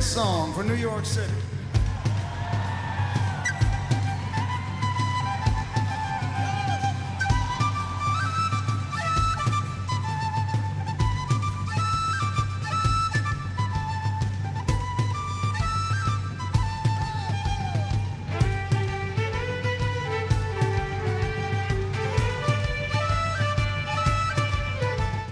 [0.00, 1.32] Song for New York City.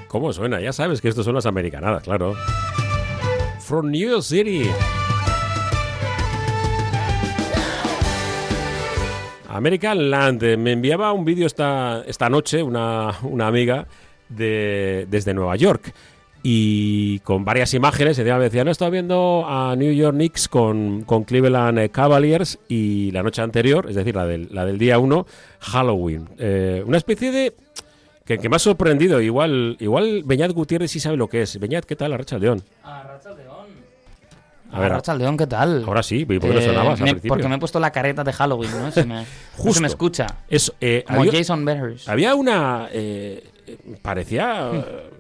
[0.09, 0.61] ¿Cómo suena?
[0.61, 2.35] Ya sabes que estos son las americanadas, claro.
[3.67, 4.71] From New York City.
[9.49, 10.43] American Land.
[10.45, 13.89] eh, Me enviaba un vídeo esta, esta noche una, una amiga
[14.29, 15.93] de, desde Nueva York.
[16.45, 21.03] Y con varias imágenes, ella me decía, no, estaba viendo a New York Knicks con,
[21.03, 25.01] con Cleveland eh, Cavaliers y la noche anterior, es decir, la del, la del día
[25.01, 25.27] 1,
[25.59, 26.29] Halloween.
[26.39, 27.53] Eh, una especie de...
[28.27, 29.21] Que, que me ha sorprendido.
[29.21, 31.59] Igual, igual Beñat Gutiérrez sí sabe lo que es.
[31.61, 32.13] Beñat, ¿qué tal?
[32.13, 32.63] Arracha León.
[32.83, 33.67] A Racha León.
[34.73, 35.85] A ver, Racha León, ¿qué tal?
[35.87, 37.29] Ahora sí, ¿y por qué no Eh, sonabas al me- principio?
[37.29, 38.91] porque me he puesto la careta de Halloween, ¿no?
[38.91, 39.75] Se me, no Justo.
[39.75, 40.27] se me escucha.
[40.49, 42.09] Es, eh, Como había, Jason Bears.
[42.09, 42.89] había una...
[42.93, 45.11] eh, eh, parecía eh,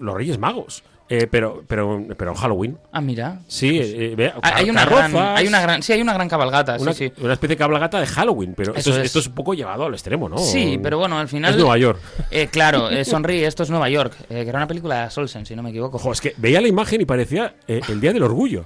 [0.00, 0.82] los Reyes Magos.
[1.08, 2.78] Eh, pero, pero, pero en Halloween.
[2.90, 3.38] Ah, mira.
[3.46, 6.76] Sí, eh, ve- Ah, Hay una, gran, hay una gran, sí, hay una gran cabalgata,
[6.80, 7.22] una, sí, sí.
[7.22, 8.54] una especie de cabalgata de Halloween.
[8.56, 9.04] Pero esto es, es.
[9.04, 10.36] esto es un poco llevado al extremo, ¿no?
[10.38, 11.52] Sí, pero bueno, al final...
[11.52, 12.00] Es Nueva York.
[12.32, 15.46] Eh, claro, eh, Sonríe, esto es Nueva York, eh, que era una película de Solsen,
[15.46, 15.96] si no me equivoco.
[15.98, 18.64] Ojo, es que veía la imagen y parecía eh, el Día del Orgullo.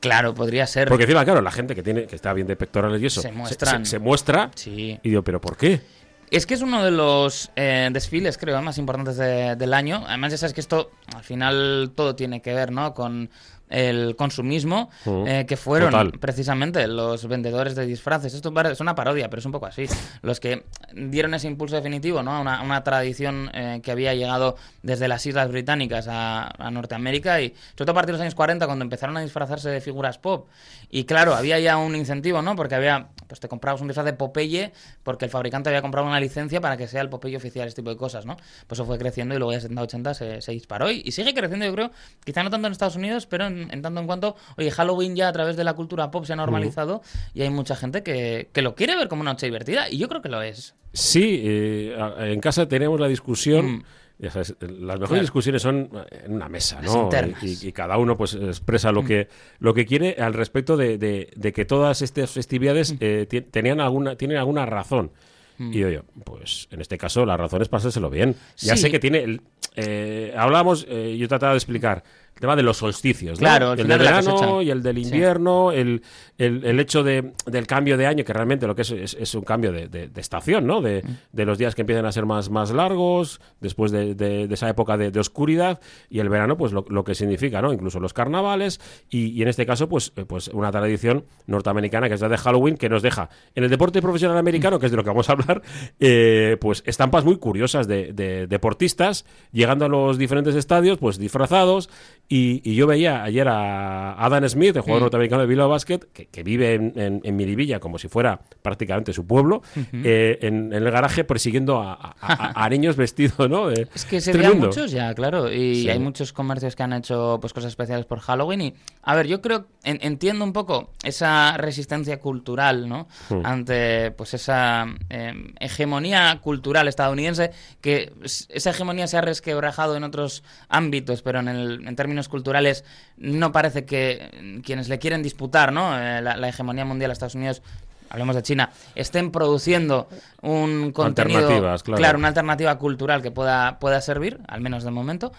[0.00, 0.88] Claro, podría ser.
[0.88, 3.32] Porque encima, claro, la gente que tiene que está bien de pectorales y eso Se
[3.32, 3.84] muestran.
[3.84, 4.98] se- se muestra Sí.
[5.02, 5.80] y digo, ¿pero por qué?
[6.30, 10.04] Es que es uno de los eh, desfiles, creo, más importantes de- del año.
[10.06, 12.92] Además, ya sabes que esto, al final, todo tiene que ver, ¿no?
[12.94, 13.30] Con
[13.70, 15.26] el consumismo, Ujú.
[15.26, 16.12] eh, que fueron Total.
[16.18, 18.34] precisamente los vendedores de disfraces.
[18.34, 19.86] Esto es una parodia, pero es un poco así.
[20.22, 22.32] Los que dieron ese impulso definitivo, ¿no?
[22.32, 27.40] A una, una tradición eh, que había llegado desde las Islas Británicas a, a Norteamérica
[27.40, 30.18] y sobre todo a partir de los años 40, cuando empezaron a disfrazarse de figuras
[30.18, 30.48] pop.
[30.90, 32.56] Y claro, había ya un incentivo, ¿no?
[32.56, 34.72] Porque había, pues te comprabas un disfraz de Popeye
[35.02, 37.90] porque el fabricante había comprado una licencia para que sea el Popeye oficial, este tipo
[37.90, 38.36] de cosas, ¿no?
[38.66, 41.66] Pues eso fue creciendo y luego ya 70-80 se, se disparó y, y sigue creciendo,
[41.66, 41.90] yo creo,
[42.24, 45.28] quizá no tanto en Estados Unidos, pero en, en tanto en cuanto, oye, Halloween ya
[45.28, 47.02] a través de la cultura pop se ha normalizado
[47.34, 50.08] y hay mucha gente que, que lo quiere ver como una noche divertida y yo
[50.08, 50.74] creo que lo es.
[50.92, 53.66] Sí, eh, en casa tenemos la discusión.
[53.66, 53.82] Mm.
[54.20, 55.20] ya sabes, las mejores Claro.
[55.20, 57.08] discusiones son en una mesa, ¿no?
[57.40, 58.94] Y, y cada uno pues expresa Mm.
[58.96, 59.28] lo que
[59.60, 62.96] lo que quiere al respecto de, de- de que todas estas festividades Mm.
[63.00, 65.12] eh, tenían alguna tienen alguna razón.
[65.60, 68.34] Y yo, pues en este caso la razón es pasárselo bien.
[68.58, 69.18] Ya sé que tiene.
[69.24, 69.40] el-
[69.76, 72.02] eh, hablábamos, eh, yo trataba de explicar
[72.38, 73.44] el tema de los solsticios, ¿no?
[73.44, 75.02] Claro, el el del verano y el del Sí.
[75.02, 76.02] invierno, el,
[76.38, 79.34] el- el hecho de, del cambio de año, que realmente lo que es es, es
[79.34, 80.80] un cambio de, de- de estación, ¿no?
[80.80, 81.16] De, Mm.
[81.36, 85.18] de los días que empiezan a ser más, más largos, después de, esa época de,
[85.18, 87.72] oscuridad, y el verano, pues lo, lo que significa, ¿no?
[87.72, 92.14] Incluso los carnavales, y, y en este caso, pues, eh, pues una tradición norteamericana que
[92.14, 94.96] es la de Halloween, que nos deja en el deporte profesional americano, que es de
[94.96, 95.60] lo que vamos a hablar,
[95.98, 98.12] eh, pues estampas muy curiosas de
[98.48, 101.88] deportistas llegando a los diferentes estadios, pues disfrazados,
[102.28, 105.04] y, y yo veía ayer a Adam Smith, el jugador Mm.
[105.04, 109.12] norteamericano de Bilbao Basket, que, que vive en, en, en Miribilla como si fuera prácticamente
[109.14, 109.62] su pueblo,
[109.94, 113.68] eh, en, en el garaje persiguiendo a, a- a- a niños vestidos, ¿no?
[113.68, 115.50] De- Es que se veían muchos ya, claro.
[115.52, 115.88] Y Sí.
[115.90, 118.60] hay muchos comercios que han hecho pues cosas especiales por Halloween.
[118.60, 118.74] Y,
[119.04, 123.08] a ver, yo creo, en- entiendo un poco esa resistencia cultural, ¿no?
[123.30, 123.40] Hmm.
[123.46, 128.12] Ante pues esa eh, hegemonía cultural estadounidense, que
[128.50, 132.84] esa hegemonía se ha resquebrajado en otros ámbitos, pero en, el- en términos culturales
[133.18, 135.96] no parece que mm, quienes le quieren disputar, ¿no?
[135.96, 137.62] Eh, la, la hegemonía mundial a Estados Unidos
[138.10, 140.08] hablemos de China, estén produciendo
[140.42, 142.18] un contenido, Alternativas, claro.
[142.18, 145.30] una alternativa cultural que pueda, pueda servir, al menos de momento.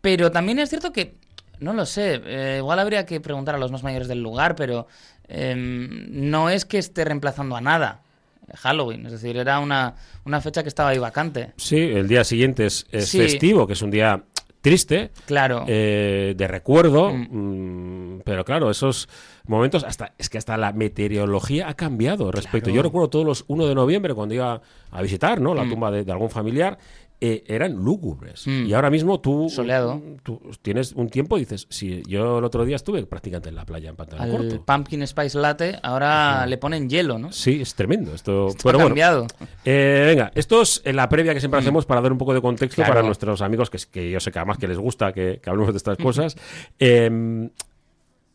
[0.00, 1.16] Pero también es cierto que,
[1.60, 4.86] no lo sé, eh, igual habría que preguntar a los más mayores del lugar, pero
[5.28, 8.00] em, no es que esté reemplazando a nada
[8.48, 9.94] eh, Halloween, es decir, era una,
[10.24, 11.52] una fecha que estaba ahí vacante.
[11.56, 13.18] Sí, el día siguiente es, es Sí.
[13.18, 14.22] festivo, que es un día
[14.64, 15.64] triste, Claro.
[15.68, 18.16] eh, de recuerdo, Mm.
[18.16, 19.08] mm, pero claro, esos
[19.46, 22.70] momentos, hasta es que hasta la meteorología ha cambiado respecto.
[22.70, 22.76] Claro.
[22.76, 25.54] Yo recuerdo todos los 1 de noviembre cuando iba a visitar ¿no?
[25.54, 25.70] la Mm.
[25.70, 26.78] tumba de, de algún familiar,
[27.20, 28.46] eh, eran lúgubres.
[28.46, 28.66] Mm.
[28.66, 30.02] Y ahora mismo tú, Soleado.
[30.22, 33.64] tú tienes un tiempo y dices, si yo el otro día estuve prácticamente en la
[33.64, 34.62] playa en pantalón al corto.
[34.64, 37.32] Pumpkin Spice Latte ahora le ponen hielo, ¿no?
[37.32, 38.48] Sí, es tremendo esto.
[38.48, 39.26] Esto pero ha bueno, cambiado.
[39.64, 42.76] eh, venga, esto es la previa que siempre hacemos para dar un poco de contexto
[42.76, 42.92] Claro.
[42.94, 45.72] para nuestros amigos, que, que yo sé que además que les gusta que, que hablemos
[45.72, 46.36] de estas cosas.
[46.78, 47.48] Eh,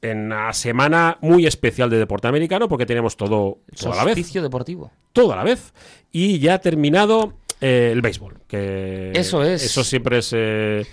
[0.01, 4.31] en una semana muy especial de deporte americano, porque tenemos todo, todo a la vez.
[4.33, 4.91] Deportivo.
[5.11, 5.73] Todo a la vez.
[6.11, 8.39] Y ya ha terminado eh, el béisbol.
[8.47, 9.63] Que Eso es.
[9.63, 10.31] Eso siempre es.
[10.35, 10.85] eh,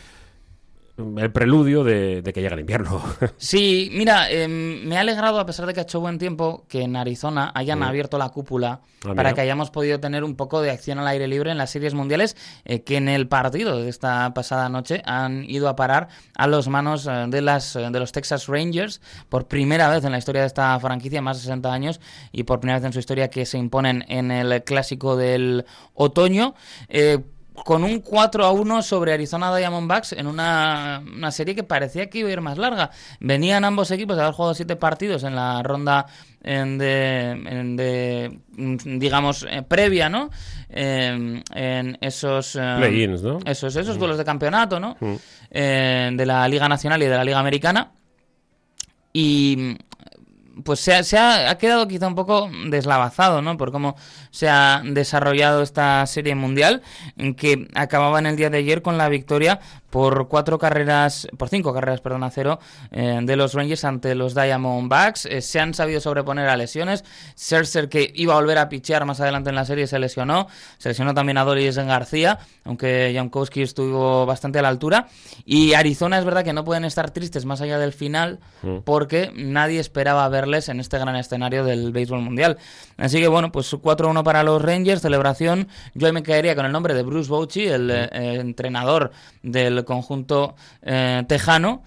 [0.98, 3.02] el preludio de, que llega el invierno.
[3.38, 6.82] Sí, mira, em, me ha alegrado, a pesar de que ha hecho buen tiempo, que
[6.82, 10.70] en Arizona hayan abierto la cúpula ah, para que hayamos podido tener un poco de
[10.70, 14.32] acción al aire libre en las series mundiales, eh, que en el partido de esta
[14.34, 18.12] pasada noche han ido a parar a las manos eh, de, las, eh, de los
[18.12, 22.00] Texas Rangers por primera vez en la historia de esta franquicia, más de 60 años,
[22.32, 26.54] y por primera vez en su historia que se imponen en el clásico del otoño
[27.64, 32.28] con un 4 a 1 sobre Arizona Diamondbacks en una, serie que parecía que iba
[32.28, 32.90] a ir más larga.
[33.20, 36.06] Venían ambos equipos de haber jugado siete partidos en la ronda
[36.42, 38.38] de,
[38.84, 40.30] digamos, eh, previa, ¿no?
[40.68, 42.56] en esos...
[42.56, 43.38] Eh, Play-ins, ¿no?
[43.44, 44.96] Esos, esos duelos de campeonato, ¿no?
[45.50, 47.90] Eh, de la Liga Nacional y de la Liga Americana.
[49.12, 49.76] Y
[50.64, 53.56] pues se ha, se ha, quedado quizá un poco deslavazado, ¿no?
[53.56, 53.96] Por cómo
[54.30, 56.82] se ha desarrollado esta serie mundial,
[57.36, 61.72] que acababa en el día de ayer con la victoria por cuatro carreras, por cinco
[61.72, 62.58] carreras, perdón, a cero
[62.90, 65.26] eh, de los Rangers ante los Diamondbacks.
[65.26, 67.04] Eh, se han sabido sobreponer a lesiones.
[67.36, 70.48] Scherzer, que iba a volver a pichear más adelante en la serie, se lesionó.
[70.78, 75.08] Se lesionó también a Doris en García, aunque Jankowski estuvo bastante a la altura.
[75.44, 78.78] Y Arizona es verdad que no pueden estar tristes más allá del final, mm.
[78.84, 82.58] porque nadie esperaba verles en este gran escenario del béisbol mundial.
[82.96, 85.68] Así que bueno, pues 4-1 para los Rangers, celebración.
[85.94, 88.08] Yo me caería con el nombre de Bruce Bochy, el eh,
[88.40, 89.12] entrenador
[89.42, 91.82] del conjunto eh, tejano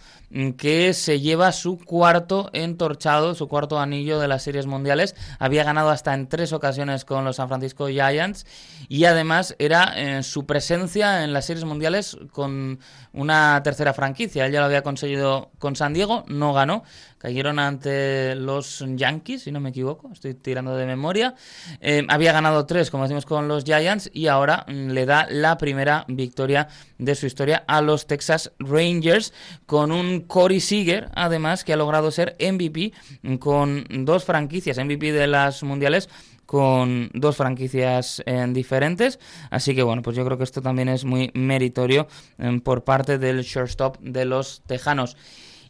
[0.58, 5.16] que se lleva su cuarto entorchado, su cuarto anillo de las series mundiales.
[5.40, 8.46] Había ganado hasta en tres ocasiones con los San Francisco Giants
[8.88, 12.80] y además era eh, su presencia en las series mundiales con
[13.14, 14.46] una tercera franquicia.
[14.46, 16.84] Él ya lo había conseguido con San Diego, no ganó.
[17.18, 21.36] Cayeron ante los Yankees, si no me equivoco, estoy tirando de memoria.
[21.82, 25.58] Eh, había ganado tres, como decimos, con los Giants y ahora mm, le da la
[25.58, 29.34] primera victoria de su historia a los Texas Rangers
[29.66, 32.94] con un Corey Seager, además, que ha logrado ser MVP
[33.40, 36.10] con dos franquicias, MVP de las mundiales
[36.50, 39.20] con dos franquicias eh, diferentes.
[39.52, 42.08] Así que bueno, pues yo creo que esto también es muy meritorio
[42.40, 45.16] eh, por parte del shortstop de los Tejanos.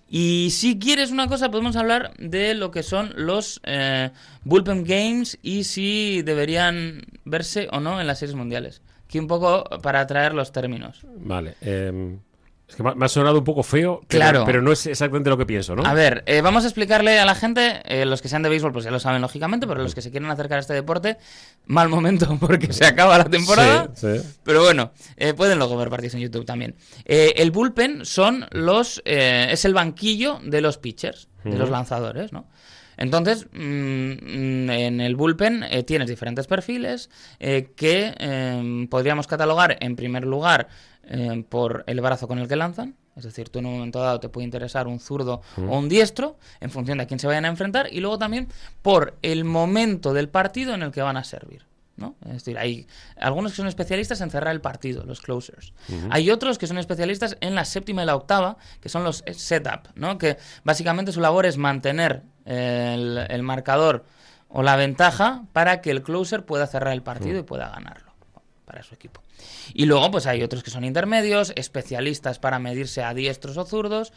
[0.07, 4.11] Y si quieres una cosa, podemos hablar de lo que son los eh,
[4.45, 8.81] Bullpen Games y si deberían verse o no en las series mundiales.
[9.03, 11.05] Aquí un poco para traer los términos.
[11.17, 11.55] Vale.
[12.69, 14.43] Eh, es que me ha sonado un poco feo, pero, claro.
[14.45, 15.85] pero no es exactamente lo que pienso, ¿no?
[15.85, 18.71] A ver, eh, vamos a explicarle a la gente, eh, los que sean de béisbol
[18.71, 21.17] pues ya lo saben lógicamente, pero los que se quieren acercar a este deporte,
[21.65, 23.89] mal momento porque se acaba la temporada.
[23.95, 24.39] Sí, sí.
[24.43, 26.75] Pero bueno, eh, pueden luego ver partidos en YouTube también.
[27.05, 32.47] el bullpen son los, es el banquillo de los pitchers, de los lanzadores, ¿no?
[32.99, 37.09] Entonces, mm, en el bullpen tienes diferentes perfiles
[37.39, 40.67] que em, podríamos catalogar en primer lugar
[41.11, 42.95] eh, por el brazo con el que lanzan.
[43.15, 46.37] Es decir, tú en un momento dado te puede interesar un zurdo o un diestro
[46.61, 48.47] en función de a quién se vayan a enfrentar y luego también
[48.83, 51.65] por el momento del partido en el que van a servir.
[51.97, 52.15] ¿no?
[52.25, 52.87] Es decir, hay
[53.17, 55.73] algunos que son especialistas en cerrar el partido, los closers.
[56.11, 59.89] Hay otros que son especialistas en la séptima y la octava, que son los setup,
[59.95, 60.17] ¿no?
[60.17, 64.05] que básicamente su labor es mantener el, el marcador
[64.49, 68.11] o la ventaja para que el closer pueda cerrar el partido y pueda ganarlo
[68.65, 69.23] para su equipo.
[69.73, 74.13] Y luego, pues hay otros que son intermedios, especialistas para medirse a diestros o zurdos,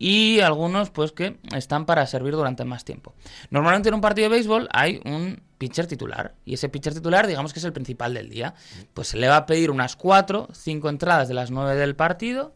[0.00, 3.14] y algunos, pues, que están para servir durante más tiempo.
[3.50, 7.52] Normalmente en un partido de béisbol hay un pitcher titular, y ese pitcher titular, digamos
[7.52, 8.54] que es el principal del día.
[8.94, 12.54] Pues se le va a pedir unas cuatro, cinco entradas de las nueve del partido,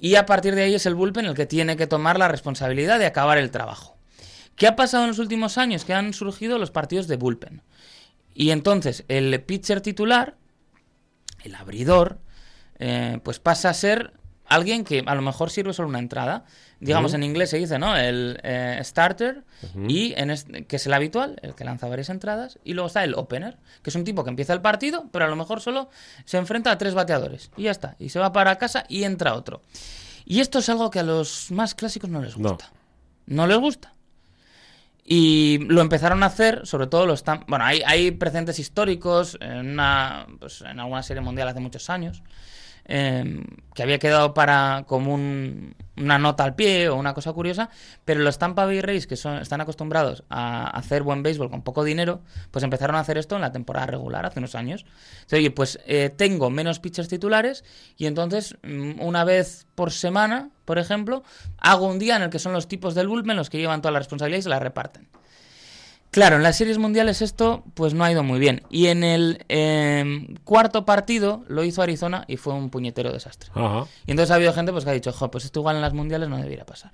[0.00, 3.00] y a partir de ahí es el bullpen el que tiene que tomar la responsabilidad
[3.00, 3.97] de acabar el trabajo.
[4.58, 5.84] ¿Qué ha pasado en los últimos años?
[5.84, 7.62] Que han surgido los partidos de bullpen.
[8.34, 10.36] Y entonces el pitcher titular
[11.42, 12.18] el abridor,
[12.78, 14.12] eh, pues pasa a ser
[14.46, 16.44] alguien que a lo mejor sirve solo una entrada.
[16.80, 17.96] Digamos, en inglés se dice, ¿no?
[17.96, 19.44] El eh, starter,
[19.88, 20.34] y en
[20.66, 22.58] que es el habitual, el que lanza varias entradas.
[22.64, 25.28] Y luego está el opener, que es un tipo que empieza el partido, pero a
[25.28, 25.90] lo mejor solo
[26.24, 27.50] se enfrenta a tres bateadores.
[27.56, 27.96] Y ya está.
[27.98, 29.62] Y se va para casa y entra otro.
[30.24, 32.72] Y esto es algo que a los más clásicos no les gusta.
[33.26, 33.94] no les gusta.
[35.10, 37.42] Y lo empezaron a hacer, sobre todo los están.
[37.48, 42.22] Bueno, hay, hay precedentes históricos en, una, pues, en alguna serie mundial hace muchos años.
[42.90, 47.68] Em, que había quedado para como una nota al pie o una cosa curiosa,
[48.06, 51.84] pero los Tampa Bay Rays, que son, están acostumbrados a hacer buen béisbol con poco
[51.84, 54.86] dinero, pues empezaron a hacer esto en la temporada regular hace unos años.
[55.30, 57.62] oye, pues eh, tengo menos pitchers titulares
[57.98, 61.22] y entonces mm, una vez por semana, por ejemplo,
[61.58, 63.92] hago un día en el que son los tipos del bullpen los que llevan toda
[63.92, 65.08] la responsabilidad y se la reparten.
[66.10, 68.62] Claro, en las series mundiales esto pues no ha ido muy bien.
[68.70, 73.50] Y en el em, cuarto partido lo hizo Arizona y fue un puñetero desastre.
[73.54, 73.86] Ajá.
[74.06, 75.92] Y entonces ha habido gente pues que ha dicho, jo, pues esto igual en las
[75.92, 76.92] mundiales no debería pasar.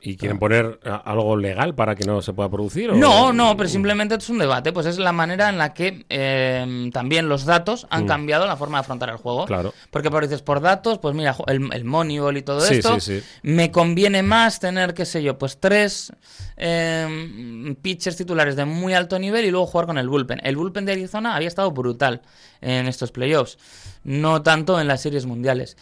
[0.00, 2.90] ¿Y quieren poner a- algo legal para que no se pueda producir?
[2.90, 4.72] o- No, no, pero simplemente es un debate.
[4.72, 8.78] Pues es la manera en la que em, también los datos han cambiado la forma
[8.78, 9.42] de afrontar el juego.
[9.44, 9.46] Mm.
[9.48, 9.74] Claro.
[9.90, 13.18] Porque por dices, por datos, pues mira, el, el Moneyball y todo Sí, esto, sí,
[13.20, 13.26] sí.
[13.42, 16.12] me conviene más tener, qué sé yo, pues tres
[16.56, 20.40] em, pitchers titulares de muy alto nivel y luego jugar con el bullpen.
[20.44, 22.22] El bullpen de Arizona había estado brutal
[22.60, 23.58] en estos playoffs,
[24.04, 25.76] no tanto en las series mundiales.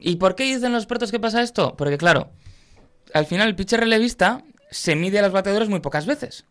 [0.00, 1.74] ¿Y por qué dicen los expertos que pasa esto?
[1.76, 2.30] Porque claro,
[3.14, 6.44] al final el pitcher relevista se mide a los bateadores muy pocas veces.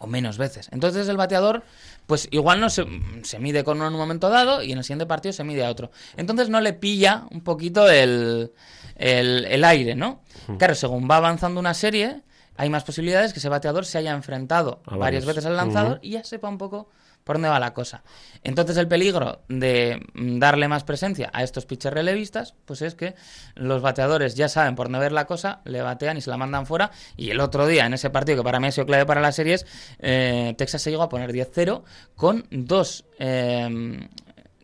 [0.00, 0.68] O menos veces.
[0.70, 1.64] Entonces el bateador,
[2.06, 2.86] pues igual no se,
[3.22, 5.64] se mide con uno en un momento dado y en el siguiente partido se mide
[5.64, 5.90] a otro.
[6.16, 8.52] Entonces no le pilla un poquito el,
[8.96, 10.22] el, el aire, ¿no?
[10.58, 12.22] Claro, según va avanzando una serie,
[12.56, 16.10] hay más posibilidades que ese bateador se haya enfrentado A varias veces al lanzador y
[16.10, 16.88] ya sepa un poco
[17.28, 18.02] por dónde va la cosa.
[18.42, 23.16] Entonces el peligro de mm, darle más presencia a estos pitchers relevistas, pues es que
[23.54, 26.64] los bateadores ya saben por dónde ver la cosa, le batean y se la mandan
[26.64, 26.90] fuera.
[27.18, 29.36] Y el otro día, en ese partido que para mí ha sido clave para las
[29.36, 29.66] series,
[29.98, 31.82] eh, Texas se llegó a poner 10-0
[32.16, 33.04] con dos...
[33.18, 34.08] eh,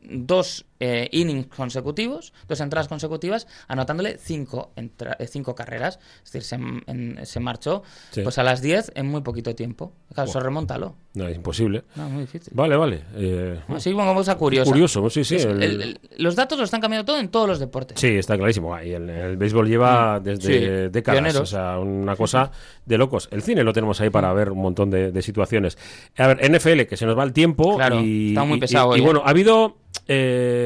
[0.06, 5.98] dos eh, innings consecutivos, dos entradas consecutivas, anotándole cinco, entra- eh, cinco carreras.
[6.24, 8.22] Es decir, se, en- se marchó Sí.
[8.22, 9.92] pues a las 10 en muy poquito tiempo.
[10.12, 10.44] Claro, eso Buah.
[10.46, 10.94] remóntalo.
[11.14, 11.84] No, es imposible.
[11.94, 12.52] No, muy difícil.
[12.56, 13.02] Vale, vale.
[13.14, 14.68] eh, Así como cosa curiosa.
[14.70, 15.36] curioso, sí, sí.
[15.36, 18.00] Es- el- el- el- los datos lo están cambiando todo en todos los deportes.
[18.00, 18.76] Sí, está clarísimo.
[18.82, 20.42] Y el, béisbol lleva desde
[20.86, 21.20] Sí, décadas.
[21.20, 21.40] pioneros.
[21.42, 22.50] O sea, una cosa
[22.84, 23.28] de locos.
[23.30, 25.78] El cine lo tenemos ahí para ver un montón de, de situaciones.
[26.18, 27.76] A ver, NFL, que se nos va el tiempo.
[27.76, 29.76] Claro, y, está muy pesado y- hoy, y bueno, ha habido.
[30.08, 30.63] eh,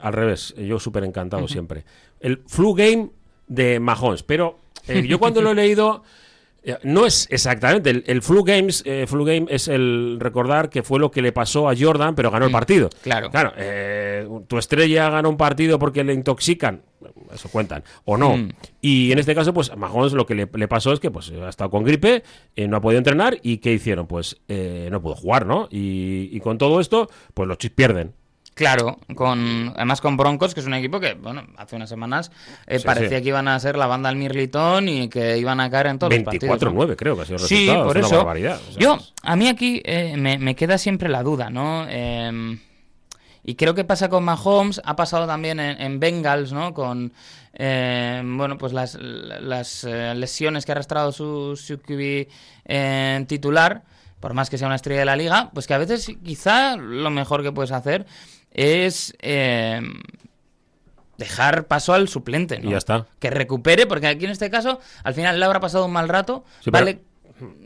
[0.00, 1.84] al revés, yo súper encantado siempre.
[2.20, 3.10] El flu game
[3.46, 4.22] de Mahomes.
[4.22, 6.02] Pero eh, yo cuando lo he leído.
[6.62, 7.90] eh, No es exactamente.
[7.90, 11.32] El, el flu games, eh, flu game es el recordar que fue lo que le
[11.32, 12.88] pasó a Jordan, pero ganó el partido.
[13.02, 13.30] claro.
[13.30, 16.80] Claro, eh, tu estrella gana un partido porque le intoxican,
[17.34, 18.36] eso cuentan, o no.
[18.38, 18.48] Mm.
[18.80, 21.30] Y en este caso, pues a Mahomes lo que le, le pasó es que pues
[21.30, 22.22] ha estado con gripe,
[22.56, 24.06] eh, no ha podido entrenar y ¿qué hicieron?
[24.06, 25.68] Pues no pudo jugar, ¿no?
[25.70, 28.14] Y, y con todo esto, pues los Chiefs pierden.
[28.54, 32.30] Claro, con además con Broncos, que es un equipo que, bueno, hace unas semanas
[32.68, 33.22] eh, Sí, parecía sí.
[33.24, 36.14] que iban a ser la banda al Mirlitón y que iban a caer en todos
[36.14, 36.62] los partidos.
[36.62, 36.72] ¿no?
[36.72, 37.86] 24-9 creo que ha sido el Sí, resultado.
[37.86, 38.14] por es eso.
[38.14, 38.60] una barbaridad.
[38.68, 41.84] o sea, Yo, a mí aquí eh, me, me queda siempre la duda, ¿no?
[41.88, 42.58] Eh,
[43.46, 46.72] y creo que pasa con Mahomes, ha pasado también en, en Bengals, ¿no?
[46.72, 47.12] Con,
[47.54, 52.28] eh, bueno, pues las, las eh, lesiones que ha arrastrado su, su QB
[52.66, 53.82] eh, titular,
[54.20, 57.10] por más que sea una estrella de la liga, pues que a veces quizá lo
[57.10, 58.06] mejor que puedes hacer
[58.54, 59.14] es...
[59.20, 59.82] eh,
[61.18, 62.68] dejar paso al suplente, ¿no?
[62.68, 63.06] Y ya está.
[63.20, 66.44] Que recupere, porque aquí en este caso, al final le habrá pasado un mal rato,
[66.60, 67.00] Sí, pero- vale,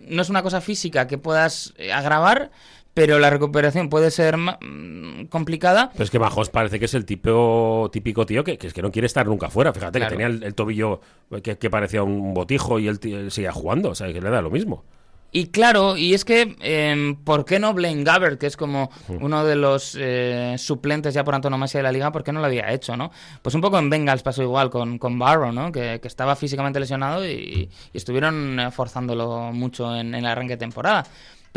[0.07, 2.50] no es una cosa física que puedas eh, agravar,
[2.95, 5.90] pero la recuperación puede ser mm, complicada.
[5.92, 8.83] Pero es que Mahomes parece que es el tipo, típico tío que, que es que
[8.83, 9.73] no quiere estar nunca fuera.
[9.73, 10.11] Fíjate Claro.
[10.11, 11.00] que tenía el, el tobillo
[11.42, 13.90] que, que parecía un botijo y él, él seguía jugando.
[13.90, 14.85] O sea, que le da lo mismo.
[15.30, 19.44] Y claro, y es que, em, ¿por qué no Blaine Gabbert, que es como uno
[19.44, 22.73] de los eh, suplentes ya por antonomasia de la liga, ¿por qué no lo había
[22.73, 23.11] hecho, no?
[23.42, 25.70] Pues un poco en Bengals pasó igual con, con Barrow, ¿no?
[25.70, 30.54] Que, que estaba físicamente lesionado y, y estuvieron eh, forzándolo mucho en, en el arranque
[30.54, 31.04] de temporada.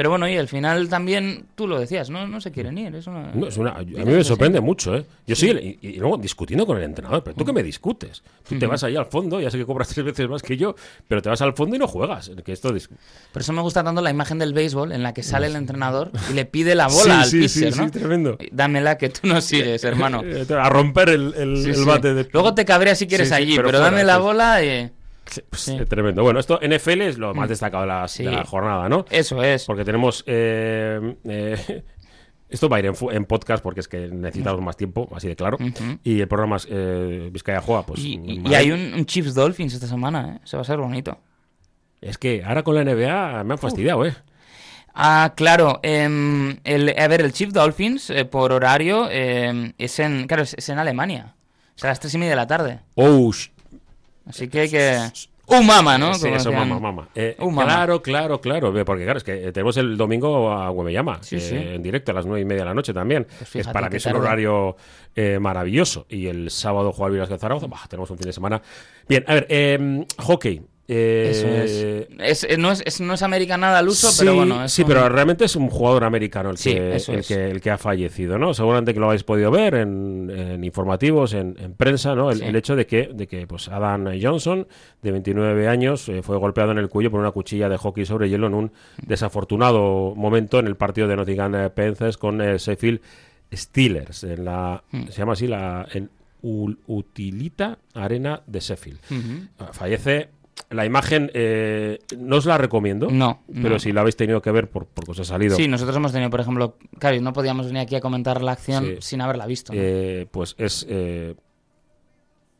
[0.02, 2.96] Pero bueno, y al final también, tú lo decías, no, no se quieren ir.
[2.96, 3.32] Es una...
[3.36, 4.64] No, es una- a mí me sorprende sí.
[4.66, 5.06] mucho, ¿eh?
[5.28, 7.24] Yo sí, y, y luego discutiendo con el entrenador.
[7.24, 8.24] Pero tú que me discutes.
[8.50, 10.74] Tú te vas ahí al fondo, ya sé que cobras tres veces más que yo,
[11.08, 12.32] pero te vas al fondo y no juegas.
[12.44, 12.74] Que esto
[13.32, 16.10] Por eso me gusta tanto la imagen del béisbol en la que sale el entrenador
[16.32, 17.92] y le pide la bola Sí, al sí, sí, pitcher, sí, ¿no?
[17.92, 18.38] tremendo.
[18.52, 20.24] Dámela que tú no sigues, hermano.
[20.32, 21.86] Eh, A romper el, el- Sí, el sí.
[21.86, 22.28] bate de.
[22.34, 24.22] Luego te cabreas si quieres Sí, sí, allí, pero pero, fuera, dame la sí.
[24.22, 24.90] bola y...
[25.50, 25.76] Pues, Sí.
[25.76, 25.82] Mm.
[25.82, 26.24] eh, Tremendo.
[26.24, 28.24] Bueno, esto NFL es lo más destacado de la, Sí.
[28.24, 29.06] de la jornada, ¿no?
[29.10, 29.66] Eso es.
[29.66, 30.24] Porque tenemos.
[30.28, 31.84] eh, eh,
[32.50, 35.58] esto va a ir en, podcast porque es que necesitamos más tiempo, así de claro.
[36.04, 38.00] Y el programa es eh, Vizcaya Juega, pues.
[38.02, 38.58] Y, y- y madre.
[38.58, 40.40] hay un, un Chiefs Dolphins esta semana, ¿eh?
[40.44, 41.18] Se va a ser bonito.
[42.02, 44.14] Es que ahora con la NBA me han fastidiado, ¿eh?
[44.94, 45.80] Ah, claro.
[45.84, 50.28] em, el, a ver, el Chiefs Dolphins, eh, por horario, em, es en...
[50.28, 51.36] Claro, es, es en Alemania.
[51.78, 52.80] Es a las tres y media de la tarde.
[52.96, 53.32] Oh,
[54.28, 54.98] Así que hay que...
[55.48, 55.98] ¡Uh, mama!
[55.98, 56.14] ¿no?
[56.14, 56.70] Sí, Como eso, decían.
[56.70, 57.10] mama, mama.
[57.14, 57.64] Eh, mama.
[57.66, 58.72] Claro, claro, claro.
[58.86, 61.56] Porque claro, es que eh, tenemos el domingo a Güemellama, Sí, eh, sí.
[61.56, 63.28] en directo a las nueve y media de la noche también.
[63.38, 64.78] Pues es para mí es un horario
[65.14, 66.06] eh, maravilloso.
[66.08, 68.62] Y el sábado jugar Vilas de Zaragoza, bah, tenemos un fin de semana.
[69.10, 69.48] Bien, a ver,
[70.94, 71.28] eh.
[71.32, 72.44] Eso Eh, es.
[72.44, 74.68] Es- no, es, es- no es americanada al uso, sí, pero bueno.
[74.68, 77.72] sí, un- pero realmente es un jugador americano el, Sí, que, el, que, el que
[77.72, 78.54] ha fallecido, ¿no?
[78.54, 82.30] Seguramente que lo habéis podido ver en, en informativos, en, en prensa, ¿no?
[82.32, 82.46] El, Sí.
[82.46, 84.68] el hecho de que, de que pues Adam Johnson,
[85.02, 88.30] de 29 años, eh, fue golpeado en el cuello por una cuchilla de hockey sobre
[88.30, 88.72] hielo en un
[89.02, 93.00] desafortunado momento en el partido de Nottingham eh, Panthers con eh, Sheffield
[93.54, 95.06] Steelers, en la, Hmm.
[95.08, 96.10] se llama así, la en
[96.88, 99.00] Utilita Arena de Sheffield.
[99.74, 100.30] Fallece.
[100.72, 103.10] La imagen eh, no os la recomiendo.
[103.12, 103.80] No, Pero no.
[103.80, 106.30] si la habéis tenido que ver por, porque os ha salido, Sí, nosotros hemos tenido,
[106.30, 108.96] por ejemplo, claro, no podíamos venir aquí a comentar la acción Sí.
[109.02, 109.74] sin haberla visto.
[109.74, 109.80] ¿no?
[109.82, 111.36] eh, pues es, eh,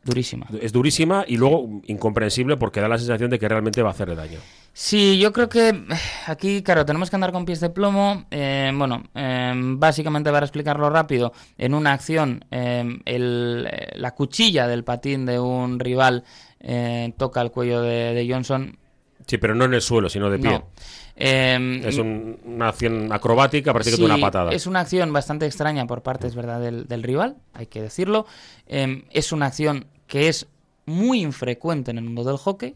[0.04, 0.46] Durísima.
[0.60, 4.16] es durísima y luego incomprensible porque da la sensación de que realmente va a hacerle
[4.16, 4.40] daño.
[4.72, 5.84] Sí, yo creo que eh,
[6.26, 8.24] aquí, claro, tenemos que andar con pies de plomo.
[8.32, 14.82] Eh, bueno, eh, básicamente para explicarlo rápido, en una acción, eh, el- la cuchilla del
[14.82, 16.24] patín de un rival
[16.62, 18.78] eh, toca el cuello de, de Johnson.
[19.26, 20.50] Sí, pero no en el suelo, sino de pie.
[20.50, 20.68] No.
[21.14, 24.50] Eh, Es un- una acción acrobática, parece que Sí, de una patada.
[24.52, 28.26] Es una acción bastante extraña por parte, es verdad, del, del rival, hay que decirlo.
[28.66, 30.46] Eh, es una acción que es
[30.86, 32.74] muy infrecuente en el mundo del hockey,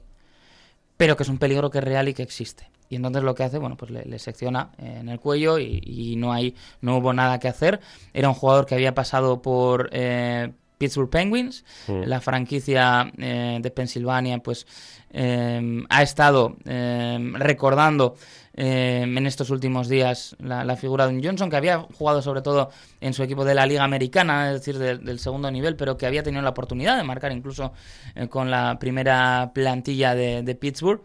[0.96, 2.70] pero que es un peligro que es real y que existe.
[2.88, 5.82] Y entonces lo que hace, bueno, pues le, le secciona eh, en el cuello y,
[5.84, 7.80] y no hay, no hubo nada que hacer.
[8.14, 12.02] Era un jugador que había pasado por eh, Pittsburgh Penguins, Mm.
[12.04, 14.66] la franquicia eh, de Pensilvania, pues
[15.10, 18.16] eh, ha estado eh, recordando
[18.58, 22.42] eh, en estos últimos días la, la figura de un Johnson, que había jugado sobre
[22.42, 25.96] todo en su equipo de la Liga Americana, es decir, del- del segundo nivel, pero
[25.96, 27.72] que había tenido la oportunidad de marcar incluso
[28.14, 31.02] eh, con la primera plantilla de, de Pittsburgh.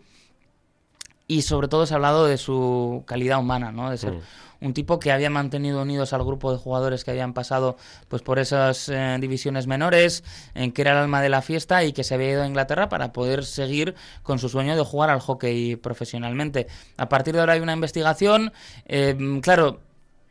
[1.28, 3.90] Y sobre todo se ha hablado de su calidad humana, ¿no?
[3.90, 4.20] De ser Mm.
[4.62, 7.78] Un tipo que había mantenido unidos al grupo de jugadores que habían pasado
[8.08, 11.94] pues por esas eh, divisiones menores, en que era el alma de la fiesta y
[11.94, 15.20] que se había ido a Inglaterra para poder seguir con su sueño de jugar al
[15.20, 16.68] hockey profesionalmente.
[16.98, 18.54] A partir de ahora hay una investigación,
[18.86, 19.80] eh, claro.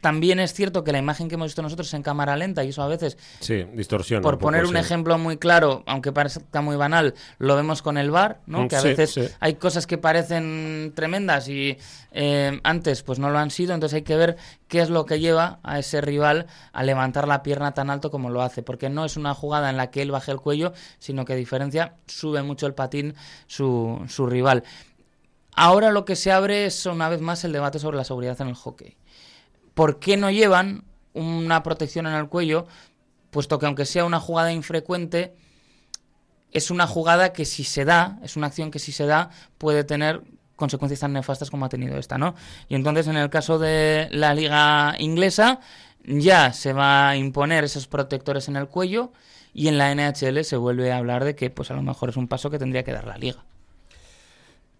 [0.01, 2.71] También es cierto que la imagen que hemos visto nosotros es en cámara lenta y
[2.71, 3.67] eso a veces Sí,
[4.23, 8.41] por poner un ejemplo muy claro, aunque parezca muy banal, lo vemos con el VAR,
[8.47, 8.63] ¿no?
[8.63, 9.29] Mm, que a sí, veces sí.
[9.41, 11.77] hay cosas que parecen tremendas y
[12.13, 14.37] eh, antes pues no lo han sido, entonces hay que ver
[14.69, 18.31] qué es lo que lleva a ese rival a levantar la pierna tan alto como
[18.31, 21.25] lo hace, porque no es una jugada en la que él baje el cuello, sino
[21.25, 23.15] que a diferencia sube mucho el patín
[23.47, 24.65] su, su rival.
[25.55, 28.49] Ahora lo que se abre es una vez más el debate sobre la seguridad en
[28.49, 28.97] el hockey.
[29.81, 32.67] ¿Por qué no llevan una protección en el cuello?
[33.31, 35.35] Puesto que aunque sea una jugada infrecuente,
[36.53, 39.83] es una jugada que si se da, es una acción que si se da puede
[39.83, 40.21] tener
[40.55, 42.35] consecuencias tan nefastas como ha tenido esta, ¿no?
[42.69, 45.61] Y entonces en el caso de la liga inglesa
[46.05, 49.15] ya se va a imponer esos protectores en el cuello
[49.55, 52.19] y en la NHL se vuelve a hablar de que pues a lo mejor es
[52.19, 53.47] un paso que tendría que dar la liga.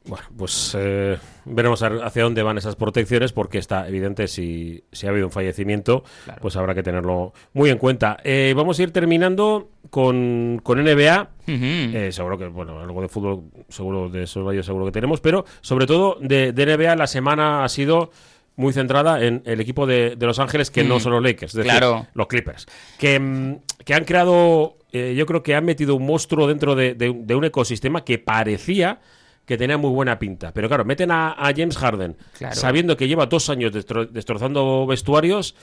[0.07, 5.11] Bueno, pues eh, veremos hacia dónde van esas protecciones porque está evidente si, si ha
[5.11, 6.41] habido un fallecimiento, Claro.
[6.41, 8.17] pues habrá que tenerlo muy en cuenta.
[8.25, 11.29] Eh, vamos a ir terminando con, con NBA.
[11.47, 15.45] Eh, seguro que, bueno, algo de fútbol, seguro de eso yo seguro que tenemos, pero
[15.61, 18.11] sobre todo de, de NBA la semana ha sido
[18.57, 21.57] muy centrada en el equipo de, de Los Ángeles, que no son los Lakers, es
[21.57, 22.07] decir, claro.
[22.15, 22.67] los Clippers,
[22.99, 26.95] que, mm, que han creado, eh, yo creo que han metido un monstruo dentro de,
[26.95, 29.01] de un- de un ecosistema que parecía
[29.45, 30.53] que tenía muy buena pinta.
[30.53, 32.55] Pero claro, meten a, a James Harden, Claro.
[32.55, 35.55] sabiendo que lleva dos años destro- destrozando vestuarios,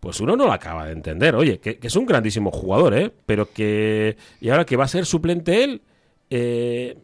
[0.00, 1.34] pues uno no lo acaba de entender.
[1.36, 3.12] Oye, que, que es un grandísimo jugador, ¿eh?
[3.24, 4.16] Pero que...
[4.40, 5.82] Y ahora que va a ser suplente él,
[6.30, 6.98] eh,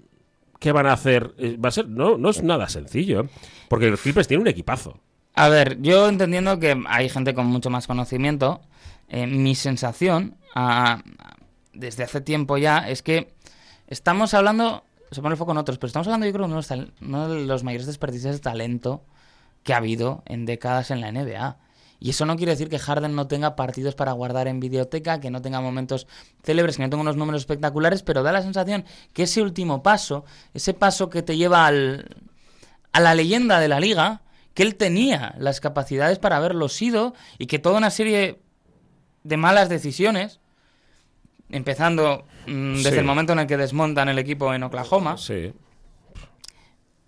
[0.59, 1.33] ¿qué van a hacer?
[1.38, 1.88] Eh, Va a ser...
[1.88, 3.29] No, no es nada sencillo, ¿eh?
[3.68, 4.99] Porque los Clippers tienen un equipazo.
[5.35, 8.61] A ver, yo entendiendo que hay gente con mucho más conocimiento,
[9.09, 11.03] eh, mi sensación ah,
[11.73, 13.33] desde hace tiempo ya es que
[13.87, 16.62] estamos hablando, se pone el foco en otros, pero estamos hablando yo creo de uno
[16.62, 19.05] de los uno de los mayores desperdicios de talento
[19.62, 21.59] que ha habido en décadas en la NBA.
[22.01, 25.31] Y eso no quiere decir que Harden no tenga partidos para guardar en videoteca, que
[25.31, 26.09] no tenga momentos
[26.42, 30.25] célebres, que no tenga unos números espectaculares, pero da la sensación que ese último paso,
[30.53, 32.16] ese paso que te lleva al,
[32.90, 34.22] a la leyenda de la liga,
[34.55, 38.40] que él tenía las capacidades para haberlo sido y que toda una serie
[39.22, 40.40] de malas decisiones,
[41.53, 42.99] empezando mm, desde Sí.
[42.99, 45.53] el momento en el que desmontan el equipo en Oklahoma Sí.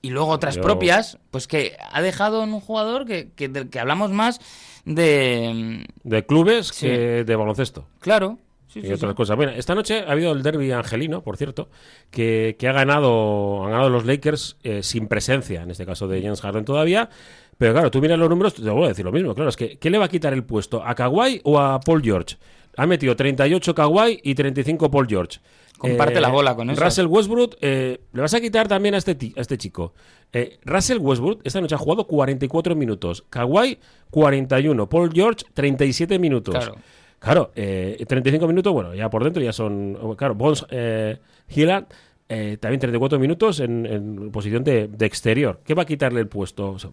[0.02, 3.70] y luego otras Yo- propias, pues que ha dejado en un jugador que, que, del
[3.70, 4.40] que hablamos más
[4.84, 5.82] de...
[6.04, 6.86] mm, De clubes Sí.
[6.86, 7.86] que de baloncesto.
[8.00, 8.38] Claro.
[8.68, 9.36] sí, y sí, otras cosas.
[9.36, 11.68] Bueno, esta noche ha habido el derby angelino, por cierto,
[12.10, 16.20] que, que ha ganado han ganado los Lakers eh, sin presencia, en este caso de
[16.20, 17.08] James Harden todavía.
[17.56, 19.32] Pero claro, tú miras los números, te voy a decir lo mismo.
[19.32, 20.82] Claro, es que ¿qué le va a quitar el puesto?
[20.84, 22.36] ¿A Kawhi o a Paul George?
[22.76, 25.40] Ha metido 38 Kawhi y 35 Paul George.
[25.78, 26.82] Comparte Eh, la bola con eso.
[26.82, 29.92] Russell Westbrook, eh, le vas a quitar también a este, a este chico.
[30.32, 33.24] Eh, Russell Westbrook esta noche ha jugado 44 minutos.
[33.28, 33.78] Kawhi,
[34.10, 34.88] 41.
[34.88, 36.54] Paul George, 37 minutos.
[36.54, 36.76] Claro.
[37.18, 39.96] Claro, eh, 35 minutos, bueno, ya por dentro ya son.
[40.16, 41.86] Claro, Bones eh, Hilland,
[42.28, 45.60] eh, también 34 minutos en, en posición de, de exterior.
[45.64, 46.90] ¿Qué va a quitarle el puesto O sea,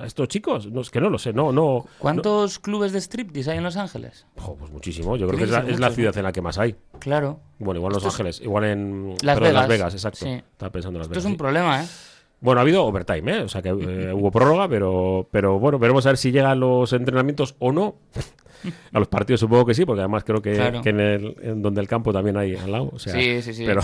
[0.00, 0.70] a estos chicos?
[0.70, 1.86] No, es que no lo sé, no, no.
[1.98, 4.26] ¿Cuántos clubes de striptease hay en Los Ángeles?
[4.36, 5.16] jo, pues muchísimo.
[5.16, 6.74] Yo creo que es la, es la ciudad en la que más hay.
[6.98, 7.40] Claro.
[7.58, 9.54] Bueno, igual Los Esto es- Ángeles, igual en Las perdón, Vegas.
[9.54, 10.18] Las Vegas, exacto.
[10.20, 10.28] Sí.
[10.30, 11.36] Estaba pensando en Las Esto es un sí.
[11.38, 11.86] problema, ¿eh?
[12.40, 13.42] Bueno, ha habido overtime, ¿eh?
[13.42, 16.92] O sea que eh, hubo prórroga, pero, pero bueno, veremos a ver si llegan los
[16.92, 17.96] entrenamientos o no.
[18.92, 20.82] A los partidos supongo que sí, porque además creo que, Claro.
[20.82, 22.90] que en, el, en donde el campo también hay al lado.
[22.92, 23.64] O sea, Sí, sí, sí.
[23.64, 23.82] Pero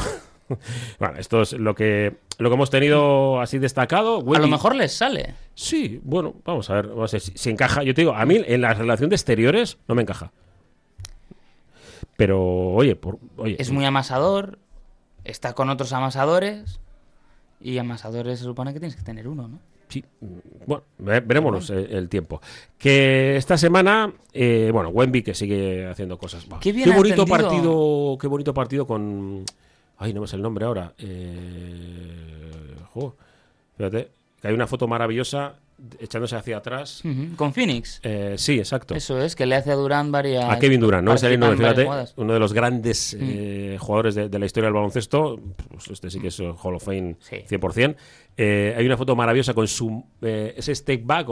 [0.99, 4.19] bueno, esto es lo que lo que hemos tenido así destacado.
[4.35, 5.35] A lo mejor les sale.
[5.55, 7.83] Sí, bueno, vamos a ver, vamos a ver si, si encaja.
[7.83, 10.33] Yo te digo, a mí en la relación de exteriores no me encaja.
[12.17, 12.41] Pero,
[12.73, 14.59] oye, por, oye Es muy amasador,
[15.25, 16.81] está con otros amasadores.
[17.61, 19.59] Y amasadores se supone que tienes que tener uno, ¿no?
[19.89, 20.05] Sí,
[20.67, 22.41] bueno, ve- veremos el, el tiempo.
[22.79, 26.47] Que esta semana, eh, bueno, Wemby que sigue haciendo cosas.
[26.61, 27.49] Qué bien bonito entendido.
[27.49, 29.45] partido, qué bonito partido con.
[29.99, 30.93] Ay, no me sé el nombre ahora.
[30.99, 32.75] Eh,
[33.77, 34.11] fíjate,
[34.45, 35.55] que hay una foto maravillosa
[35.99, 37.03] echándose hacia atrás.
[37.35, 37.99] Con Phoenix.
[38.03, 38.95] Eh, sí, exacto.
[38.95, 40.45] Eso es, que le hace a Durán varias.
[40.45, 42.13] A Kevin Durant, no sale el fíjate, jugadas.
[42.19, 46.21] uno de los grandes eh, jugadores de, de la historia del baloncesto, pues este sí
[46.21, 47.37] que es Hall of Fame Sí.
[47.49, 47.97] 100%.
[48.37, 51.27] Eh, hay una foto maravillosa con su eh, ese step back,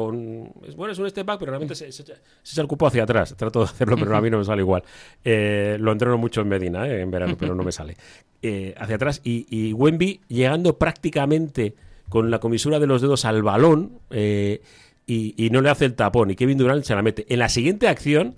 [0.66, 2.02] es, bueno, es un step back, pero realmente se, se,
[2.42, 3.34] se el cupo hacia atrás.
[3.36, 4.82] Trato de hacerlo, pero a mí no me sale igual.
[5.22, 7.94] Eh, lo entreno mucho en Medina, eh, en verano, pero no me sale.
[8.44, 11.76] Eh, hacia atrás y, y Wemby llegando prácticamente
[12.12, 14.60] con la comisura de los dedos al balón eh,
[15.06, 17.24] y, y no le hace el tapón y Kevin Durant se la mete.
[17.32, 18.36] En la siguiente acción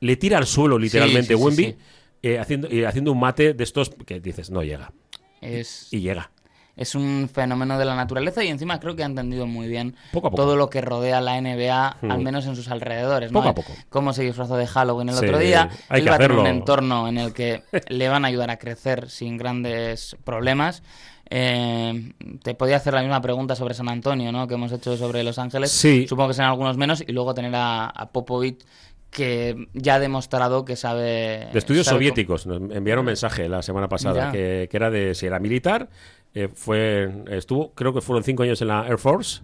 [0.00, 1.76] le tira al suelo literalmente sí, sí, Wemby sí.
[2.24, 4.92] eh, haciendo, y haciendo un mate de estos que dices, no llega.
[5.40, 6.30] Es, Y llega.
[6.76, 10.28] es un fenómeno de la naturaleza y encima creo que ha entendido muy bien Poco
[10.28, 10.42] a poco.
[10.42, 12.10] todo lo que rodea la NBA, Hmm.
[12.10, 13.32] al menos en sus alrededores.
[13.32, 13.38] ¿no?
[13.40, 13.72] Poco a poco.
[13.88, 15.70] Cómo se disfrazó de Halloween el Sí, otro día.
[15.88, 16.58] hay Él que va a tener un hacerlo.
[16.58, 20.82] entorno en el que le van a ayudar a crecer sin grandes problemas.
[21.30, 22.12] Eh,
[22.42, 24.48] te podía hacer la misma pregunta sobre San Antonio, ¿no?
[24.48, 25.70] Que hemos hecho sobre Los Ángeles.
[25.70, 26.06] Sí.
[26.08, 27.02] Supongo que serán algunos menos.
[27.06, 28.64] Y luego tener a, a Popovich
[29.10, 31.48] que ya ha demostrado que sabe...
[31.52, 32.46] De estudios sabe soviéticos.
[32.46, 35.88] Nos enviaron un mensaje la semana pasada que era de si era militar.
[36.34, 39.42] Eh, fue estuvo creo que fueron cinco años en la Air Force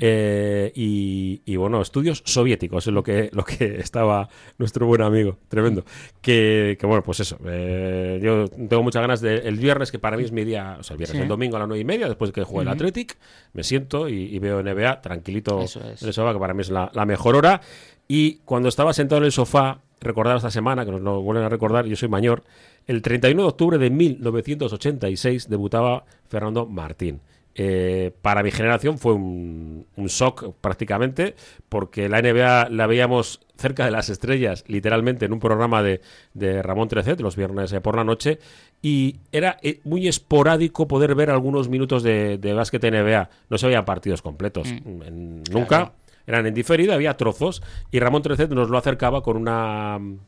[0.00, 5.38] eh, y, y, bueno estudios soviéticos es lo que lo que estaba nuestro buen amigo
[5.48, 5.84] tremendo
[6.20, 10.16] que, que bueno pues eso eh, yo tengo muchas ganas de el viernes que para
[10.16, 11.22] mí es mi día o sea el viernes Sí.
[11.22, 12.74] el domingo a las nueve y media después de que juegue el Ujú.
[12.84, 13.16] Athletic
[13.54, 16.02] me siento y, y veo NBA tranquilito Eso es.
[16.02, 17.60] en el sofá que para mí es la, la mejor hora
[18.08, 21.48] y cuando estaba sentado en el sofá recordar esta semana que nos lo vuelven a
[21.48, 22.42] recordar yo soy mayor
[22.86, 27.20] el 31 de octubre de 1986 debutaba Fernando Martín.
[27.58, 31.34] Eh, para mi generación fue un, un shock prácticamente,
[31.70, 36.02] porque la NBA la veíamos cerca de las estrellas, literalmente en un programa de,
[36.34, 38.38] de Ramón Trecet, los viernes eh, por la noche,
[38.82, 43.30] y era eh, muy esporádico poder ver algunos minutos de, de básquet NBA.
[43.48, 45.02] No se veían partidos completos, Mm.
[45.02, 45.66] en- nunca.
[45.66, 45.92] Claro.
[46.26, 50.18] Eran en diferido, había trozos, y Ramón Trecet nos lo acercaba con una mm,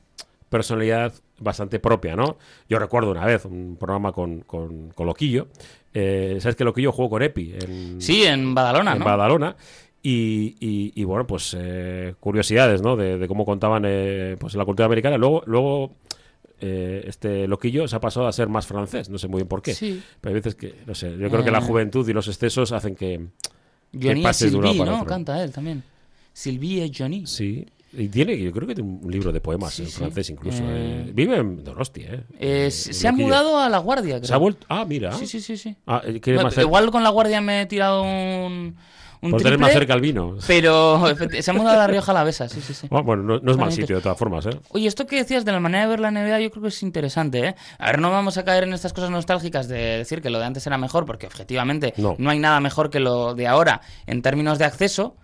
[0.48, 2.38] personalidad bastante propia, ¿no?
[2.68, 5.48] Yo recuerdo una vez un programa con, con, con Loquillo.
[5.94, 7.54] Eh, ¿Sabes que Loquillo jugó con Epi?
[7.60, 9.04] En, Sí, en Badalona, en ¿no?
[9.04, 9.56] Badalona.
[10.02, 12.96] Y, y- y, bueno, pues eh, curiosidades, ¿no?
[12.96, 15.18] De, de cómo contaban eh, pues la cultura americana.
[15.18, 15.96] Luego, luego
[16.60, 19.60] eh, este Loquillo se ha pasado a ser más francés, no sé muy bien por
[19.60, 19.74] qué.
[19.74, 20.02] Sí.
[20.20, 22.94] Pero hay veces que, no sé, yo creo que la juventud y los excesos hacen
[22.94, 23.26] que...
[23.92, 25.04] Johnny Sylvie, para ¿no?
[25.04, 25.82] Canta él también.
[26.32, 27.26] Sylvie y Johnny.
[27.26, 27.66] Sí.
[27.90, 29.94] Y tiene, yo creo que tiene un libro de poemas Sí, en sí.
[29.94, 30.62] frencés incluso.
[30.62, 31.06] Eh.
[31.08, 31.10] eh.
[31.14, 32.20] Vive en Donosti, ¿eh?
[32.38, 34.28] Eh, Eh, se ha mudado a La Guardia, creo.
[34.28, 34.66] Se ha vuelto...
[34.68, 35.12] Ah, mira.
[35.14, 35.74] Sí, sí, sí, sí.
[35.86, 38.76] Ah, eh, ¿quiere Bueno, más cer- Igual con La Guardia me he tirado un,
[39.20, 40.36] un por tener más cerca el vino.
[40.46, 41.02] pero
[41.40, 42.86] se ha mudado a La Rioja Alavesa, sí, sí, sí.
[42.90, 44.50] Bueno, no, no es mal sitio de todas formas, ¿eh?
[44.70, 46.82] Oye, esto que decías de la manera de ver la NBA, yo creo que es
[46.82, 47.54] interesante, ¿eh?
[47.78, 50.44] A ver, no vamos a caer en estas cosas nostálgicas de decir que lo de
[50.44, 52.14] antes era mejor, porque objetivamente No.
[52.18, 55.16] no hay nada mejor que lo de ahora en términos de acceso,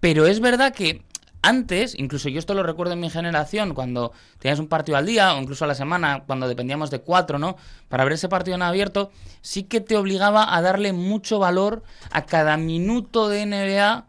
[0.00, 1.02] pero es verdad que
[1.42, 5.34] antes, incluso yo esto lo recuerdo en mi generación, cuando tenías un partido al día
[5.34, 7.56] o incluso a la semana, cuando dependíamos de cuatro, ¿no?
[7.88, 12.26] Para ver ese partido en abierto, sí que te obligaba a darle mucho valor a
[12.26, 14.06] cada minuto de NBA,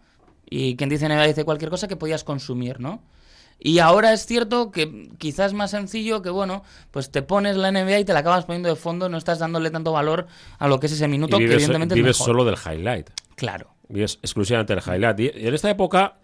[0.49, 3.01] y quien dice NBA dice cualquier cosa que podías consumir, ¿no?
[3.63, 7.71] Y ahora es cierto que quizás es más sencillo que, bueno, pues te pones la
[7.71, 10.25] NBA y te la acabas poniendo de fondo, no estás dándole tanto valor
[10.57, 12.35] a lo que es ese minuto, Y que vives, evidentemente vives es mejor.
[12.35, 13.11] solo del highlight.
[13.35, 13.75] Claro.
[13.87, 15.19] Vives exclusivamente del highlight.
[15.19, 16.15] Y en esta época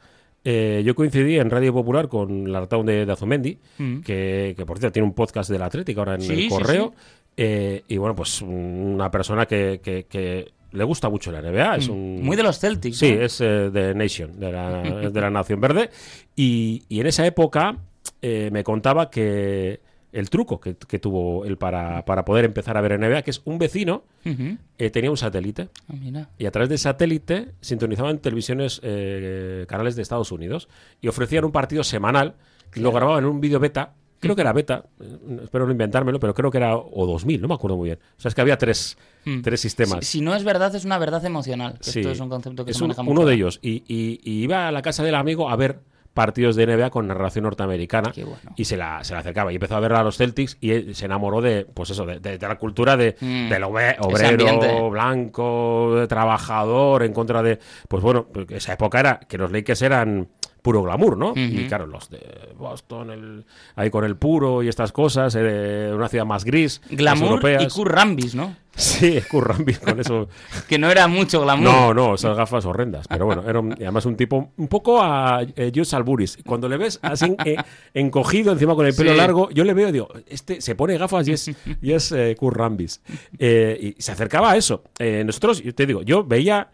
[0.50, 4.00] eh, yo coincidí en Radio Popular con la Lartown de, de Azumendi, Mm.
[4.00, 6.48] que, que, por cierto tiene un podcast de la Atlética ahora en Sí, el sí,
[6.50, 6.94] correo.
[7.36, 11.76] Eh, y bueno, pues una persona que, que- que le gusta mucho la NBA.
[11.76, 12.26] Es un, Mm.
[12.26, 12.98] Muy de los Celtics.
[12.98, 13.22] Sí, ¿no?
[13.24, 14.82] es eh, de Nation, de la,
[15.12, 15.90] de la Nación Verde.
[16.36, 17.78] Y, y en esa época
[18.22, 19.82] eh, me contaba que
[20.18, 23.42] el truco que, que tuvo él para, para poder empezar a ver NBA, que es
[23.46, 25.70] un vecino, eh, tenía un satélite.
[25.88, 26.30] Ah, mira.
[26.38, 30.68] Y a través de satélite sintonizaban televisiones, eh, canales de Estados Unidos.
[31.02, 32.36] Y ofrecían un partido semanal.
[32.76, 33.94] Y lo grababan en un vídeo beta.
[34.20, 37.48] Creo que era beta, eh, espero no inventármelo, pero creo que era o 2000, no
[37.48, 38.00] me acuerdo muy bien.
[38.18, 39.42] O sea, es que había tres, Mm.
[39.42, 40.00] tres sistemas.
[40.06, 41.78] Si, si no es verdad, es una verdad emocional.
[41.78, 42.00] que Sí.
[42.00, 43.28] Esto es un concepto que Es se un- maneja uno mucho.
[43.28, 43.60] de ellos.
[43.62, 45.80] Y, y- y iba a la casa del amigo a ver
[46.18, 48.38] partidos de NBA con narración norteamericana bueno.
[48.56, 51.06] y se la, se la acercaba y empezó a ver a los Celtics y se
[51.06, 53.50] enamoró de pues eso de, de- de la cultura de, Mm.
[53.50, 59.38] del obrero blanco de trabajador en contra de pues bueno pues esa época era que
[59.38, 60.28] los Lakers eran
[60.68, 61.32] puro glamour, ¿no?
[61.34, 62.20] Y claro, los de
[62.58, 63.46] Boston, el-
[63.78, 67.30] ahí con el puro y estas cosas, eh, una ciudad más gris, más Glamour y
[67.30, 67.74] europeas.
[67.74, 68.54] Kurt Rambis, ¿no?
[68.78, 70.28] Sí, Currambi con eso.
[70.70, 71.64] Que no era mucho glamour.
[71.68, 73.08] No, no, esas gafas horrendas.
[73.08, 76.38] Pero bueno, era un- y además un tipo un poco a eh, Jules Alburis.
[76.46, 77.56] Cuando le ves así eh,
[77.96, 79.18] encogido encima con el pelo Sí.
[79.18, 81.50] largo, yo le veo y digo, este se pone gafas y es,
[81.82, 83.02] y es eh, Kurt Rambis.
[83.40, 84.84] Eh, y se acercaba a eso.
[85.00, 86.68] Nosotros, yo te digo, yo veía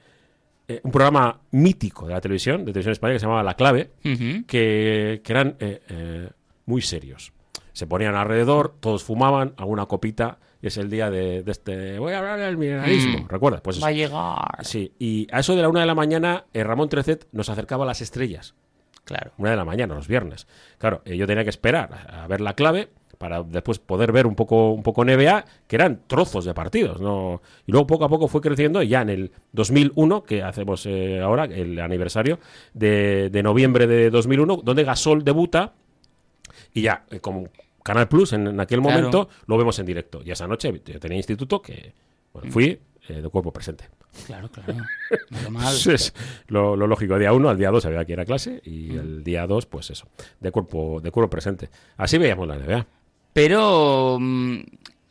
[0.68, 3.92] eh, un programa mítico de la televisión, de televisión española, que se llamaba La Clave,
[4.02, 6.30] que, que eran eh, eh,
[6.66, 7.34] muy serios.
[7.74, 12.00] Se ponían alrededor, todos fumaban, alguna copita, y es el día de, de este.
[12.00, 13.20] Voy a hablar del mineralismo.
[13.20, 13.28] Mm.
[13.28, 13.62] ¿Recuerdas?
[13.62, 14.64] Pues Va a llegar.
[14.64, 17.88] Sí, y a eso de la una de la mañana, Ramón Trecet nos acercaba a
[17.88, 18.56] las estrellas.
[19.04, 19.34] Claro.
[19.38, 20.48] Una de la mañana, los viernes.
[20.78, 22.90] Claro, yo tenía que esperar a ver la clave
[23.24, 27.00] para después poder ver un poco, un poco NBA, que eran trozos de partidos.
[27.00, 27.42] ¿no?
[27.66, 31.22] Y luego poco a poco fue creciendo y ya en el 2001, que hacemos eh,
[31.22, 32.40] ahora, el aniversario
[32.74, 35.72] de, de noviembre de 2001, donde Gasol debuta
[36.74, 37.48] y ya, eh, como
[37.82, 38.98] Canal Plus en, en aquel Claro.
[38.98, 40.20] momento, lo vemos en directo.
[40.26, 41.94] Y esa noche yo tenía instituto que
[42.34, 43.86] bueno, fui eh, de cuerpo presente.
[44.28, 44.74] Claro, claro.
[45.30, 45.74] Normal.
[45.94, 46.14] Es
[46.48, 47.18] lo, lo lógico.
[47.18, 49.90] Día uno, al día dos había que ir a clase y el día dos, pues
[49.92, 50.08] eso,
[50.42, 51.70] de cuerpo, de cuerpo presente.
[51.98, 52.86] Así veíamos la NBA.
[53.34, 54.58] Pero mm,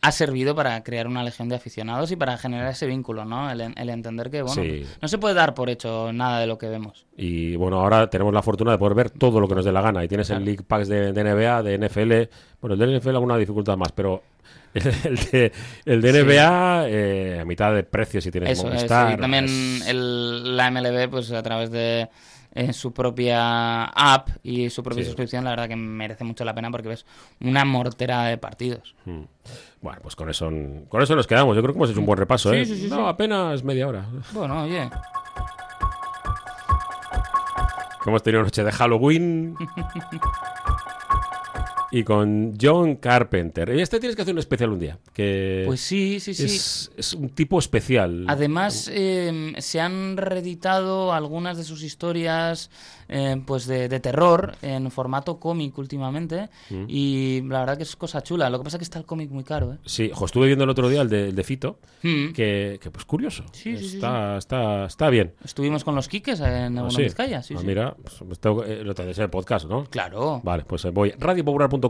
[0.04, 3.50] ha servido para crear una legión de aficionados y para generar ese vínculo, ¿no?
[3.50, 4.84] El, en- el entender que, bueno, Sí.
[5.00, 7.06] no se puede dar por hecho nada de lo que vemos.
[7.16, 9.80] Y bueno, ahora tenemos la fortuna de poder ver todo lo que nos dé la
[9.82, 10.02] gana.
[10.04, 10.44] Y tienes el.
[10.44, 12.30] League Packs de, de NBA, de NFL.
[12.60, 14.22] Bueno, el de NFL alguna dificultad más, pero
[14.74, 14.82] el
[15.30, 15.52] de,
[15.84, 16.18] el de Sí.
[16.24, 18.74] NBA eh, a mitad de precio si tienes Eso es.
[18.74, 19.12] Movistar.
[19.12, 22.08] Y también es- el- la MLB, pues a través de
[22.54, 25.06] eh, su propia app y su propia Sí.
[25.10, 27.06] suscripción, la verdad que merece mucho la pena porque ves
[27.40, 28.94] una mortera de partidos.
[29.04, 29.22] Mm.
[29.80, 30.50] Bueno, pues con eso,
[30.88, 31.56] con eso nos quedamos.
[31.56, 32.50] Yo creo que hemos hecho un buen repaso.
[32.50, 32.66] Sí, ¿eh?
[32.66, 34.06] sí, sí, no, apenas media hora.
[34.32, 34.88] Bueno, oye.
[38.04, 39.56] Hemos tenido noche de Halloween.
[41.92, 43.74] y con John Carpenter.
[43.76, 44.98] Y este tienes que hacer un especial un día.
[45.12, 46.44] Que Pues sí, sí, sí.
[46.46, 48.24] es, es un tipo especial.
[48.28, 52.70] Además, eh, se han reeditado algunas de sus historias
[53.08, 56.48] eh, pues de, de terror en formato cómic últimamente.
[56.70, 56.84] Mm.
[56.88, 58.48] Y la verdad que es cosa chula.
[58.48, 59.78] Lo que pasa es que está el cómic muy caro, ¿eh?
[59.84, 61.78] Sí, jo, estuve viendo el otro día el de, el de Fito.
[62.02, 62.32] Mm.
[62.32, 63.44] Que, que, pues curioso.
[63.52, 65.34] Sí, sí, sí, está, Está, está bien.
[65.44, 67.02] Estuvimos con los Quiques en Ah, sí.
[67.02, 67.54] Vizcaya, Ah, sí.
[67.64, 69.84] Mira, pues, pues tengo que- lo tendréis en el podcast, ¿no?
[69.84, 70.40] Claro.
[70.42, 71.16] Vale, pues eh, voy a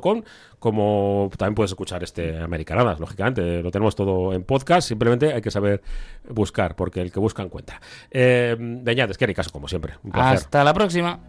[0.00, 3.62] como también puedes escuchar este Americanadas, lógicamente.
[3.62, 5.82] Lo tenemos todo en podcast, simplemente hay que saber
[6.28, 7.80] buscar, porque el que busca encuentra.
[8.10, 9.94] Eh, Beñat, es que caso, como siempre.
[10.12, 11.20] Hasta la próxima.